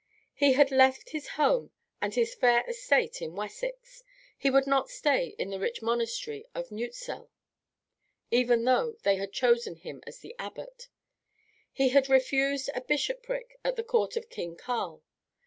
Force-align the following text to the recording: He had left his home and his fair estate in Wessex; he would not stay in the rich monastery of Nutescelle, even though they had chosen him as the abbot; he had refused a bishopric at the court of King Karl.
He 0.33 0.53
had 0.53 0.71
left 0.71 1.11
his 1.11 1.27
home 1.37 1.69
and 2.01 2.15
his 2.15 2.33
fair 2.33 2.67
estate 2.67 3.21
in 3.21 3.35
Wessex; 3.35 4.03
he 4.35 4.49
would 4.49 4.65
not 4.65 4.89
stay 4.89 5.35
in 5.37 5.51
the 5.51 5.59
rich 5.59 5.83
monastery 5.83 6.43
of 6.55 6.71
Nutescelle, 6.71 7.29
even 8.31 8.63
though 8.65 8.95
they 9.03 9.17
had 9.17 9.31
chosen 9.31 9.75
him 9.75 10.01
as 10.07 10.17
the 10.17 10.33
abbot; 10.39 10.87
he 11.71 11.89
had 11.89 12.09
refused 12.09 12.71
a 12.73 12.81
bishopric 12.81 13.59
at 13.63 13.75
the 13.75 13.83
court 13.83 14.17
of 14.17 14.27
King 14.31 14.55
Karl. 14.55 15.03